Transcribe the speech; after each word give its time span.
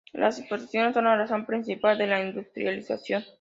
Las 0.13 0.39
exportaciones 0.39 0.95
son 0.95 1.03
la 1.03 1.15
razón 1.15 1.45
principal 1.45 1.95
de 1.99 2.07
la 2.07 2.23
industrialización. 2.25 3.23